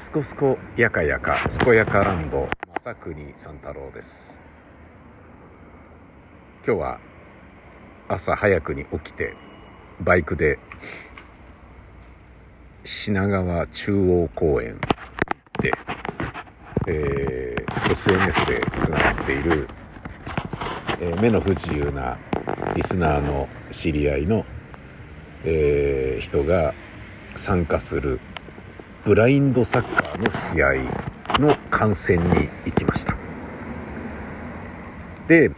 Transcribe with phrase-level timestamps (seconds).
[0.00, 2.48] すこすこやかやかすこやかランド
[2.82, 4.40] 正国三太郎です。
[6.66, 7.00] 今日は
[8.08, 9.34] 朝早くに起きて
[10.00, 10.58] バイクで
[12.82, 14.80] 品川中央公園
[15.60, 15.70] で、
[16.86, 19.68] えー、SNS でつながっている、
[21.02, 22.16] えー、目の不自由な
[22.74, 24.46] リスナーの知り合いの、
[25.44, 26.72] えー、人が
[27.36, 28.18] 参加する
[29.04, 30.74] ブラインドサッカーの試合
[31.38, 33.16] の観戦に行きました。
[35.26, 35.50] で、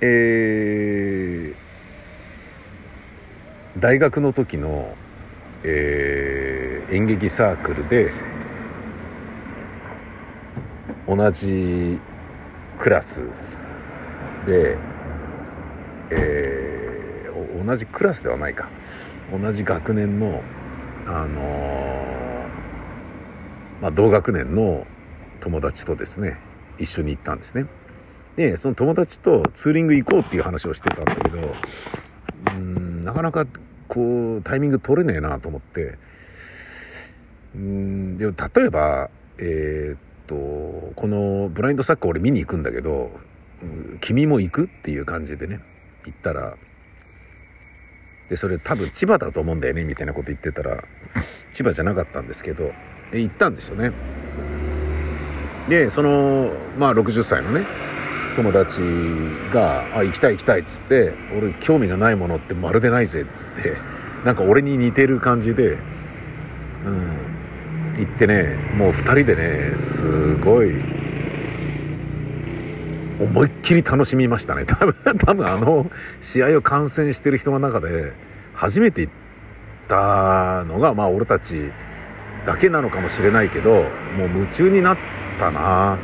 [0.00, 4.96] えー、大学の時の、
[5.64, 8.10] えー、演劇サークルで
[11.06, 11.98] 同じ
[12.78, 13.22] クラス
[14.46, 14.78] で、
[16.10, 18.68] えー、同じクラスではないか。
[19.30, 20.42] 同じ学年の
[21.06, 22.17] あのー、
[23.80, 24.86] まあ、同学年の
[25.40, 26.38] 友達とですね
[26.78, 27.66] 一緒に行ったんですね。
[28.36, 31.54] でその友達とツーリング行こうっていう話をしてたんだけど
[32.54, 33.46] うんなかなか
[33.88, 35.98] こうタイミング取れねえなと思って。
[37.54, 40.34] うんでも例えばえー、っと
[40.94, 43.10] このブラインドサッカー俺見に行くんだけど
[44.00, 45.60] 君も行くっていう感じでね
[46.04, 46.56] 行ったら。
[48.28, 50.84] でそれ多分千葉だと思うんだよねみたいなこと言ってたら
[51.52, 52.72] 千葉じゃなかったんですけど
[53.12, 53.92] 行ったんですよね。
[55.68, 57.66] でそのまあ60歳のね
[58.36, 58.80] 友達
[59.52, 63.76] が「あ行きたい行きたい」っつって「俺興味がないものってまるでないぜ」っつって
[64.24, 65.78] なんか俺に似てる感じで
[66.86, 67.18] うん
[67.98, 70.72] 行ってねもう2人でねすごい
[73.20, 74.64] 思いっきり楽しみましたね。
[74.64, 78.12] 多分多分あの試合を観戦してる人の中で
[78.54, 79.27] 初めて行った
[79.88, 81.72] たのがまあ俺たち
[82.46, 83.72] だけなのかもしれないけど
[84.16, 84.98] もう夢中になっ
[85.38, 85.98] たな。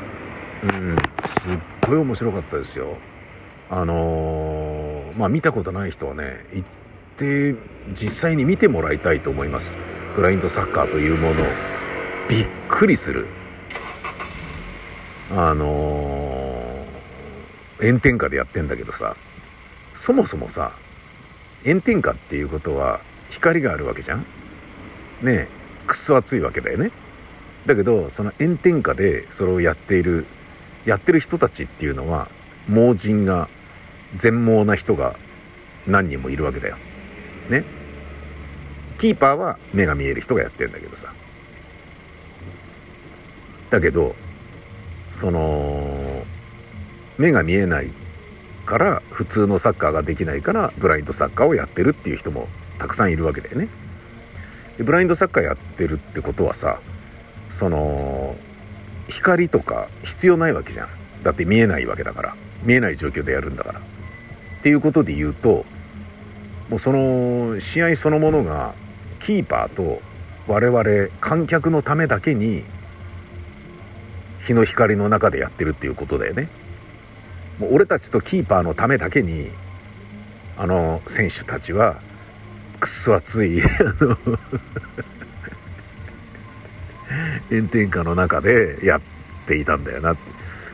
[0.63, 0.97] うん。
[1.25, 2.97] すっごい面白かったですよ。
[3.71, 6.69] あのー、まあ見たことない人はね行っ
[7.17, 7.55] て
[7.93, 9.79] 実際に見てもらいたいと思います。
[10.17, 11.47] ブラインドサッカーというものを。
[12.29, 13.27] びっくりする。
[15.31, 19.17] あのー、炎天下でやってんだけどさ。
[19.95, 20.73] そもそもさ
[21.65, 23.01] 炎天下っていうことは
[23.31, 24.27] 光があるわけじゃん？
[25.23, 25.49] ねえ
[25.87, 26.91] くっそ暑いわけだよね。
[27.67, 30.27] だけどその炎天下でそれをやっている
[30.85, 32.29] やってる人たちっていうのは
[32.69, 33.49] 盲人が
[34.17, 35.17] 全盲な人が
[35.87, 36.77] 何人もいるわけだよ。
[37.49, 37.65] ね？
[38.99, 41.15] キーパーは目が見える人がやってんだけどさ。
[43.71, 44.15] だけど
[45.11, 46.25] その
[47.19, 47.93] 目が見えない
[48.67, 52.49] から普通のサッカーができないからブラインドサッカーをやってるっていう人も
[52.79, 53.69] たくさんいるわけだよね。
[54.79, 56.81] でブラインドサッカーやってるってことはさ
[57.49, 58.37] その
[59.09, 60.89] 光とか必要ないわけじゃん。
[61.23, 63.81] だって見えないわけだから見えない状況でやるんだから。
[63.81, 63.83] っ
[64.63, 65.65] ていうことで言うと
[66.71, 68.75] もうその試合そのものが
[69.21, 70.01] キーパーと
[70.47, 72.65] 我々観客のためだけに
[74.41, 76.49] 日の光の中でやってるっていうことだよね。
[77.59, 79.51] もう俺たちとキーパーのためだけに
[80.57, 82.01] あの選手たちは
[82.85, 83.63] くそ暑い
[87.51, 89.01] 炎天下の中でやっ
[89.47, 90.33] ていたんだよなって。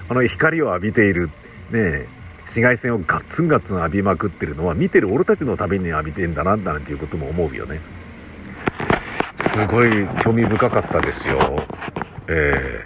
[0.09, 1.31] あの光を浴びている
[1.70, 2.09] ね
[2.41, 7.81] 紫外線をガッツンガッツン浴びまくってるのは見てる俺たちのために浴びてんだななんていうことも思うよね。
[9.37, 11.38] すごい興味深かったですよ。
[12.26, 12.84] え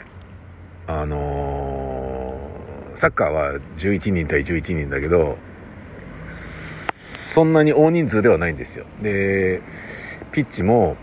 [0.87, 5.39] ー、あのー、サッカーは11人対11人だけど
[7.35, 8.87] そんなに大人数ではないんですよ。
[9.03, 9.61] で
[10.31, 10.97] ピッチも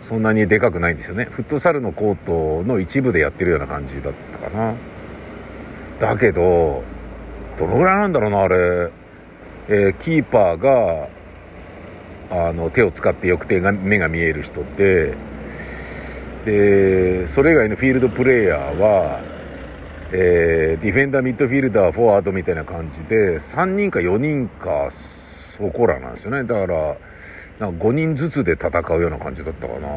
[0.00, 1.28] そんなにでかくないんですよね。
[1.30, 4.74] フットサルのコートの一部でやってるような感じだったかな。
[6.00, 6.82] だけど
[7.60, 8.90] どのぐらいなんだろうなあれ、
[9.68, 11.08] えー、キーパーが
[12.48, 15.14] あの手を使って翼手が目が見える人で
[16.44, 19.20] でそれ以外のフィールドプレーヤーは、
[20.10, 24.90] えー、ディフェンダーミッドフィールダーフォワードみたいな感じで3人か4人か
[25.56, 26.44] そこらなんですよね。
[26.44, 26.96] だから
[27.58, 29.88] なんか5人ずつで戦うような感じだったかな。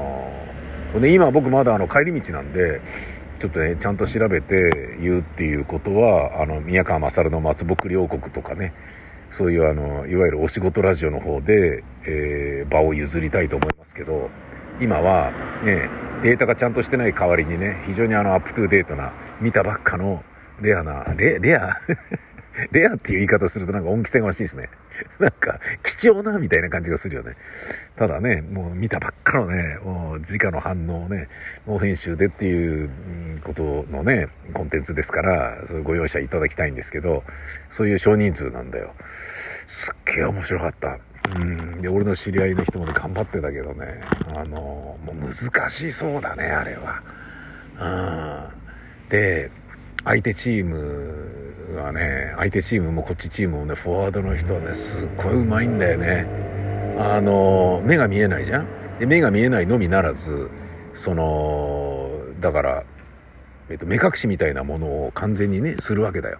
[0.99, 2.81] で今僕まだあの帰り道なんで
[3.39, 8.73] ちょっとねちゃんと調べて言うっていうことはあの宮川勝の松木両国とかね
[9.29, 14.29] そういうあのいわゆるお仕事ラジオの方で、えー、場を譲りたいと思いますけど
[14.81, 15.31] 今は
[15.63, 15.89] ね
[16.23, 20.23] データがちゃんとしてない代わりにね非常にあのアップトゥーデートな見たばっかの
[20.61, 21.77] レアなレレア？
[22.71, 24.69] レアっていう言い方するとなんか恩着せがましいですね。
[25.19, 27.35] なんか、貴重なみたいな感じがするよね。
[27.95, 31.29] ただね、もう見たばっかのね、もう直の反応をね、
[31.67, 32.89] 脳編集でっていう
[33.41, 37.23] ことのね、コンテンツですから、それご容赦いただきたいんですけど、
[37.69, 38.93] そういう少人数なんだよ。
[39.67, 40.99] すっげえ面白かった。
[41.35, 41.81] うん。
[41.81, 44.01] で、俺の知り合いの人もね、頑張ってたけどね、
[44.35, 47.01] あの、もう難しそうだね、あれは。
[47.79, 49.09] うん。
[49.09, 49.51] で、
[50.03, 51.18] 相手チーム
[51.79, 56.27] はね、相手チームもこっちチームもね、フォワードの人はね、すっごいうまいんだよね。
[56.99, 58.67] あの、目が見えないじゃん？
[58.99, 60.49] で、目が見えないのみならず、
[60.93, 62.83] その、だから、
[63.69, 66.39] えっと、目隠しみたいなものを完全にね、するわけだよ。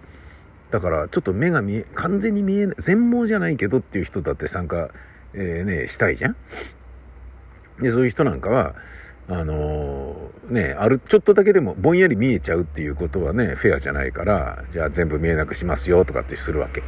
[0.72, 4.90] だから、ちょっと目が見え、完全に見えない、全盲じゃないけどっていう人だって参加、
[5.34, 6.36] えー、ね、したいじゃん？
[7.82, 8.76] で、そういう人なんかは、
[9.32, 16.82] あのー、ね、ある、ちょっとだけでもぼんやり見えちゃうっていうことはね、フェアじゃないから、じゃあ全部見えなくしますよとかってするわけ。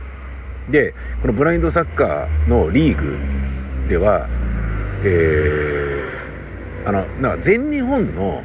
[0.71, 3.19] で、このブラインドサッカーのリーグ
[3.88, 4.27] では、
[5.03, 8.41] えー、あの、なんか全日本の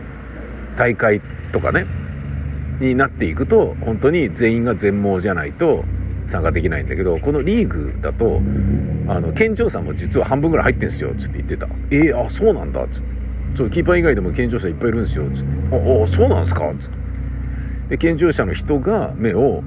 [0.77, 1.87] 大会とかね、
[2.81, 5.85] になっていくと、本当に全員が全盲じゃないと
[6.27, 8.43] 参加できないんだけど、このリーグだと、
[9.09, 11.67] あの、県庁さんも実は半分ぐらい入ってんすよ、つって言ってた。
[11.91, 13.16] えー、あ、そうなんだ、つって。
[13.57, 16.97] ちょキーパー以外でも健常者いっぱいいるんですよ」つって「ああそうなんですか」つって。
[17.89, 19.63] で健常者の人が目を、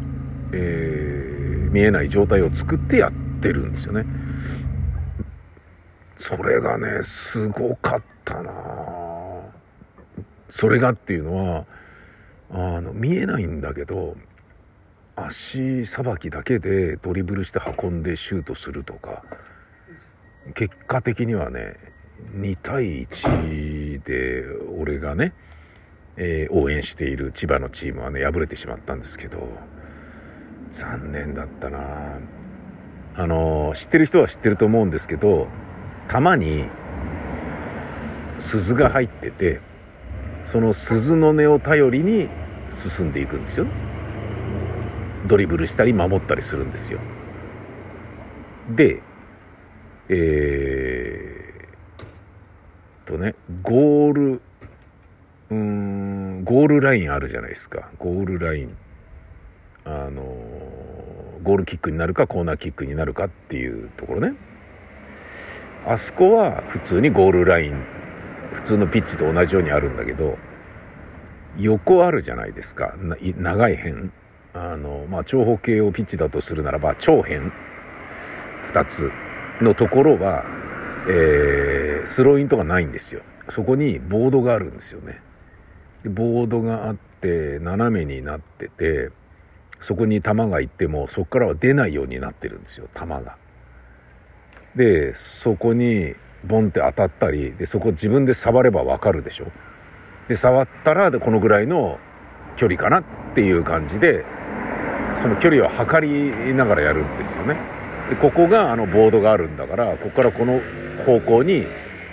[0.51, 4.05] えー、見えない状態を作ってやってるんですよね。
[6.15, 8.51] それがねすごかったな
[10.49, 11.65] それがっていうのは
[12.51, 14.17] あの見えないんだけど
[15.15, 19.23] 足さばきだけでドリブルして運んでシュートするとか
[20.53, 21.77] 結果的にはね
[22.35, 24.45] 2対1で
[24.77, 25.33] 俺がね、
[26.17, 29.47] えー、応援している千葉のチームはね敗れてしまったんですけど
[30.69, 32.19] 残念だったな。
[33.15, 35.47] あの知ってる人は知ってると思うんですけど
[36.07, 36.65] 玉に
[38.37, 39.59] 鈴が入ってて
[40.45, 42.29] その鈴の音を頼りに
[42.69, 43.71] 進んでいくんですよね。
[45.27, 46.99] ドリブルしたり守ったりするんですよ。
[48.69, 49.01] で
[50.07, 50.88] えー
[53.09, 53.33] とね
[53.63, 54.41] ゴール
[55.49, 57.89] うんゴールラインあるじゃないですか。
[57.97, 58.77] ゴールライン。
[59.83, 60.21] あの
[61.41, 64.35] ゴールキックになるかコーナーキックになるかっていうところね。
[65.87, 67.83] あそこは普通にゴールライン
[68.53, 70.37] 普通のピッチと同じようにあるんだけど
[71.57, 72.93] 横あるじゃないですか。
[73.37, 74.11] 長い辺。
[74.53, 77.51] あのまあ長方形をピッチだとするならば長辺。
[78.65, 79.11] 2つ
[79.61, 80.45] のところは
[81.07, 85.21] えー、スローインとかないんですよそこにボードがあるんですよね
[86.03, 89.11] ボードがあって斜めになってて
[89.79, 93.37] そこに球が行ってもそこからは出ないようになってるんですよ球が。
[94.75, 96.15] でそこに
[96.45, 99.47] ボンって当たったりでそこ自分で触れば分かるでしょ。
[100.27, 101.97] で触ったらこのぐらいの
[102.55, 103.03] 距離かなっ
[103.33, 104.25] ていう感じで
[105.15, 107.57] その距離を測りながらやるんですよね。
[108.09, 110.61] でここがあのボードがあるんだからここからこの
[111.05, 111.67] 方向に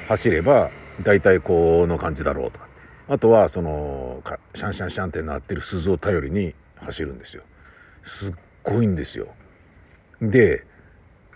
[0.08, 0.70] 走れば
[1.02, 2.66] 大体この感じだろうとか。
[3.08, 4.20] あとはその
[4.54, 7.44] シャンシャンシャンって鳴ってる鈴を頼りに走るんですよ。
[8.02, 8.34] すっ
[8.64, 9.28] ごいんですよ。
[10.20, 10.64] で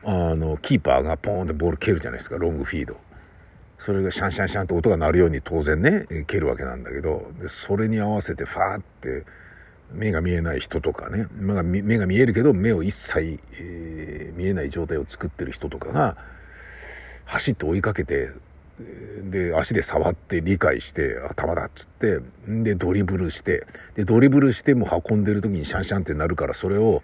[0.02, 2.96] あのキーパーがポーンってボール蹴るじゃないですかロングフィード。
[3.78, 9.24] それがシャンシャンシャンって音が鳴るように当然ね蹴るわけなんだけどでそれに合わせてファーって
[9.92, 11.26] 目が見えない人とかね。
[11.32, 16.16] 目が目が見えるけど目を一切、えー、見えない状態を作ってる人とかが
[17.24, 18.30] 走って追いかけて
[19.22, 27.02] で足で触って理解して頭だっつってでドリブルしてでドリブルしても運んでる時にシャンシャンってなるからそれを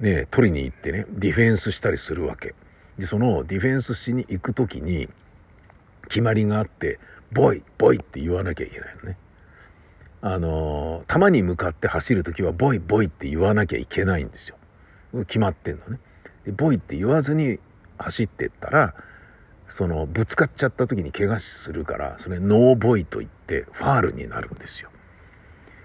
[0.00, 2.54] ね取りに行ってねディフェンスしたりするわけ。
[2.98, 5.08] でそのディフェンスしに行く時に
[6.08, 6.98] 決まりがあって
[7.32, 9.16] 「ボイボイ」って言わなきゃいけないのね。
[10.22, 14.56] あの球に向かって走る時は「ボイボイ」って言わなきゃいけないんですよ
[15.26, 15.98] 決まってんのね
[16.44, 17.58] でボイって言わずに
[17.98, 18.94] 走ってったら
[19.66, 24.90] そのぶつかっちゃった時に怪我するからそれノーボイと言ってファールになるんですよ。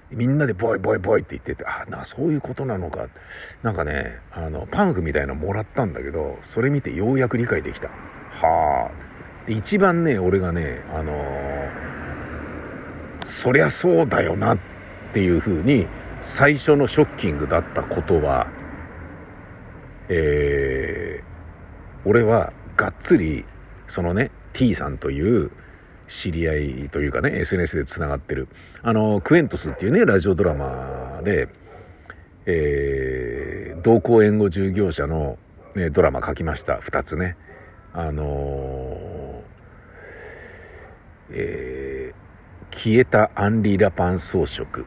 [0.10, 3.10] みんなでボイボイボイって言っててあなそういうことなのか
[3.62, 7.90] なんかねあのパンフみたいなのもらったんだけどそれ見てようやく理解できた。
[7.90, 11.87] はあ一番ね俺がねあのー、
[13.24, 14.60] そりゃそうだよなっ
[15.14, 15.88] ていうふうに
[16.22, 18.48] 最初のショッキングだったことは
[20.10, 23.46] えー、俺はがっつり
[23.88, 25.52] そのね T さんという
[26.08, 28.48] 知り合いというかね SNS でつながってる
[28.82, 31.50] あのクエントスっていうねラジオドラマで、
[32.46, 35.38] えー、同行援護従業者の、
[35.76, 36.78] ね、ドラマ書きました。
[36.78, 37.36] 2つね。
[37.94, 39.42] あのー、
[41.32, 41.77] えー、
[42.72, 44.86] 消えたアンリ・ラパン装飾。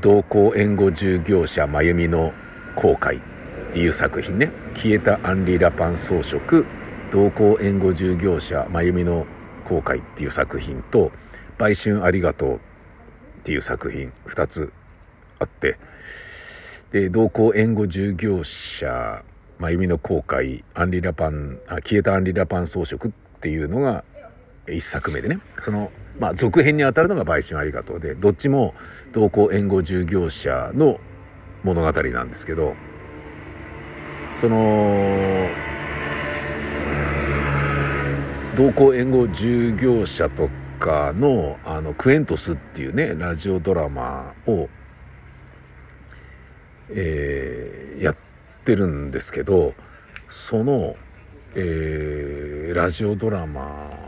[0.00, 2.32] 同行援護従業者真由美の
[2.76, 4.50] 後悔っていう作品ね。
[4.74, 6.64] 消えたアンリ・ラパン装飾。
[7.10, 9.26] 同行援護従業者真由美の
[9.64, 11.10] 後悔っていう作品と
[11.58, 12.58] 売春ありがとうっ
[13.44, 14.72] ていう作品2つ
[15.38, 15.78] あって。
[16.92, 19.22] で同行援護従業者
[19.58, 24.04] 真由美の後悔アンリ・ラパンあ消えたアンリ・ラパン装飾っていうのが
[24.68, 25.40] 1作目でね。
[25.64, 28.74] そのまあ続編にあたるのが売春ありがとうでどっちも
[29.12, 30.98] 同行援護従業者の
[31.62, 32.74] 物語なんですけど
[34.34, 35.48] その
[38.56, 40.48] 同行援護従業者と
[40.80, 44.68] かのあのクエントスっていうねラジオドラマを、
[46.90, 48.16] えー、やっ
[48.64, 49.74] てるんですけど
[50.28, 50.96] その、
[51.54, 54.07] えー、ラジオドラマ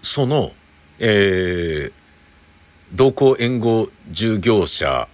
[0.00, 0.52] その、
[0.98, 1.92] えー、
[2.92, 5.08] 同行援護従業者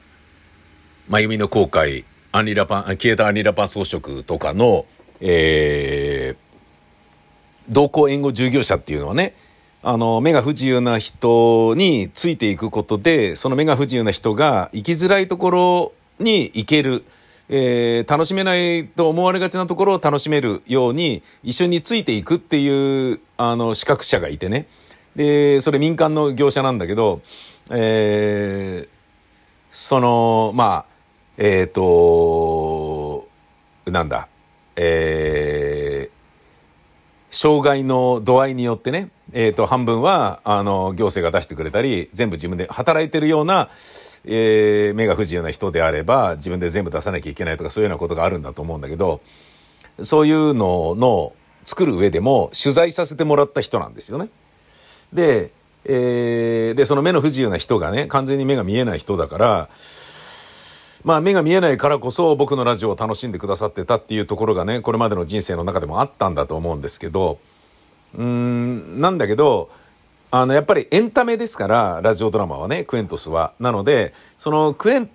[1.09, 4.87] 真由美の後悔アンリラパン消えたアンリラパン装飾とかの、
[5.21, 6.37] えー、
[7.69, 9.35] 同行援護従業者っていうのはね、
[9.83, 17.05] あの、目が不自由な人についていくことで、その目が不自由な人が生きづらいところに行ける、
[17.51, 24.67] えー、楽しめないと思われがちなところを楽しめるように一緒についていくっていう、あの、資格者がいてね。
[25.17, 27.23] で、それ民間の業者なんだけど、
[27.71, 28.89] えー、
[29.71, 30.87] その、まあ、
[31.39, 33.29] えっ、ー、と、
[33.91, 34.29] なんだ、
[34.77, 36.19] えー、
[37.31, 43.71] 障害の度合いによってね、え、ー、と、半分は、あの、行政が出してくれたり、全部自分で働いてるような、
[44.31, 49.23] えー、目が不自由な人であれば、自分で全部出さなきゃいけないとか、そういうようなことがあるんだと思うんだけど、
[50.03, 51.33] そういうのの
[51.65, 54.29] 作る上でも、取材させてもらった人なんですよね。
[55.15, 55.51] で、
[55.87, 59.69] えー、で、その目の不自由な人がね、完全に目が見えない人だから、
[61.05, 67.39] まあ目が見えないからこそ僕のラジオを楽しんでくださってたっていうところがね、これまでの人生の中でもあったんだと思うんですけど、
[68.17, 69.71] うん、なんだけど、
[70.31, 73.55] あの、やっぱりエンタメですから、ラジオドラマはね、クエントスは。
[73.59, 75.11] なので、そのクエン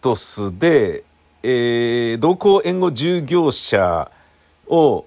[0.00, 1.04] トスで、
[1.42, 4.10] えー、同行援護従業者
[4.66, 5.06] を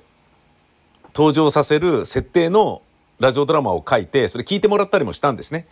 [1.13, 2.81] 登場させる設定の
[3.19, 5.67] ラジオドラマを書いて、それ聞いてもらったりもしたんですね。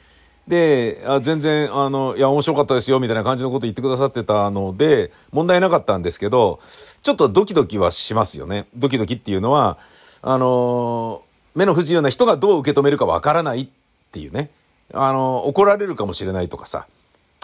[0.48, 6.60] で、あ全然、あの、いや、面白かったですよ、みたいな感じのこと言ってくださってたので、問題なかったんですけど、
[7.02, 8.68] ちょっとドキドキはしますよね。
[8.76, 9.80] ドキドキっていうのは、
[10.22, 11.24] あの、
[11.56, 13.68] 目の不自由な人がどう受け止めるかわからないっ
[14.12, 14.50] ていうね。
[14.94, 16.88] あの、怒られるかもしれないとかさ、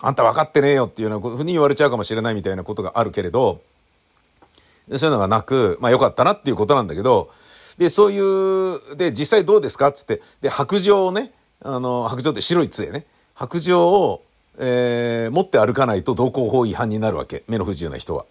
[0.01, 3.61] あんた分かってねえよっていうようなふうに言われちゃうかもしれないみたいなことがあるけれど、
[4.95, 7.29] そういうのがなく、まあ良かったなっていうことなんだけど、
[7.77, 11.31] で、そういう、で、実際どうですかっつって、で、白状をね、
[11.61, 13.05] あの、白状って白い杖ね。
[13.33, 14.23] 白状を、
[14.57, 17.43] えー、持って歩かないと道交法違反になるわけ。
[17.47, 18.25] 目の不自由な人は。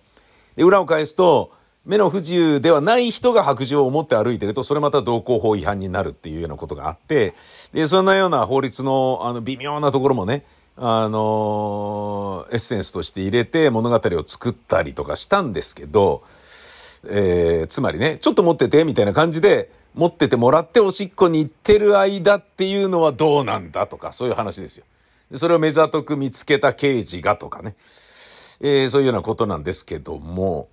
[0.56, 1.50] で、裏を返すと、
[1.84, 7.34] 目の不自由ではない人が白状を持って歩いてると、それまた道交法違反になるっていうようなことがあって、
[7.72, 10.44] で、そんなような法律の、あの、微妙なところもね、
[10.76, 16.24] あのエッセンスとして入れて物語を作ったりとかしたんですけど、
[17.06, 24.84] えー、つまりね、ちょっと持ってて、みたいな感じで、持っててもらっておしっこに行ってる間っていうのはどうなんだとか、そういう話ですよ。
[25.34, 27.76] それを目ざとく見つけた刑事がとかね。
[28.60, 30.68] えー、そういうようなことなんですけども、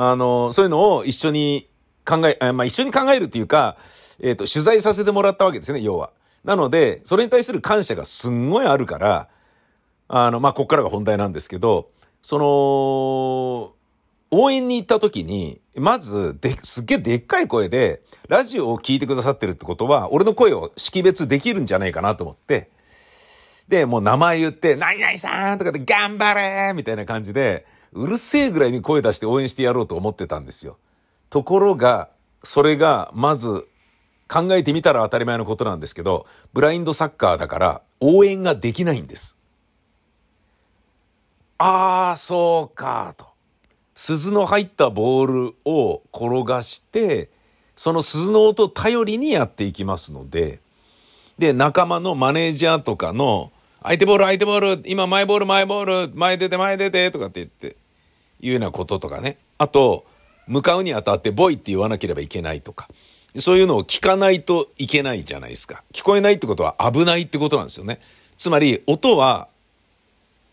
[0.00, 1.68] あの、そういうのを一緒に
[2.06, 3.76] 考え、まあ、一緒に考えるっていうか、
[4.20, 6.12] えっ、ー、と、取材させてもらったわけですね、要は。
[6.44, 9.28] なので、それに対する感謝がすんごいあるから、
[10.06, 11.90] あの、まあ、こっからが本題なんですけど、
[12.22, 13.72] その、
[14.30, 22.70] 応援に行った時に、まず、で、すっげえでっかい声で、ラジオを聞いてくださってるってことは、俺の声を識別できるんじゃないかなと思って、
[23.66, 30.76] で、もう名前言って、何々さんとかで頑張れみたいな感じで、うるせえぐらいに声出して応援してやろうと思ってたんですよ。
[31.30, 32.10] ところが、
[32.42, 33.68] それが、まず、
[34.28, 39.38] 考えてみたら当たり前のことなんですけど、ブラインドサッカーだから応援ができないんです。
[41.56, 43.26] ああ、そうか、と。
[43.94, 47.30] 鈴の入ったボールを転がして、
[47.74, 50.60] その鈴の音頼りにやっていきますので、
[51.38, 53.50] で、仲間のマネージャーとかの、
[53.82, 57.76] 相手ボール、相手ボール、今前ボール、前ボール、前出て、前出て、とかって言って、
[58.40, 59.38] いうようなこととかね。
[59.56, 60.04] あと、
[60.46, 62.88] 向かうにあたってボイって言わなければいけないとか。
[63.36, 65.82] そういうのを聞かないといけないじゃないですか。
[65.92, 68.00] 聞こえないってことは危ないってことなんですよね。
[68.36, 69.48] つまり、音は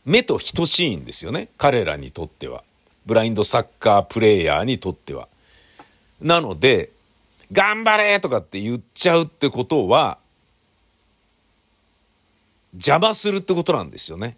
[0.06, 1.50] 目と等しいんですよね。
[1.58, 2.64] 彼らにとっては。
[3.06, 5.28] ブラインドサッカープレイヤーにとっては。
[6.22, 6.92] なので、
[7.52, 10.18] 頑張れとかって言っちゃうってことは、
[12.76, 14.38] 邪魔するってことなんですよね。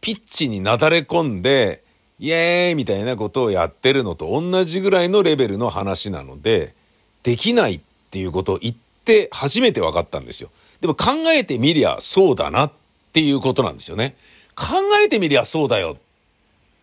[0.00, 1.82] ピッチになだれ込んで、
[2.18, 6.74] イエーイみたいなことをやってるのと同じぐらいのレベルの話なので、
[7.22, 8.74] できないっていうことを言っ
[9.04, 10.50] て初めて分かったんですよ。
[10.80, 12.72] でも考えてみりゃそうだなっ
[13.12, 14.16] ていうことなんですよね。
[14.54, 14.66] 考
[15.02, 16.00] えてみりゃそうだよっ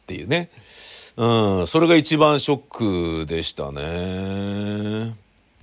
[0.08, 0.50] ていうね。
[1.18, 5.16] うん、それが一番ショックでしたね。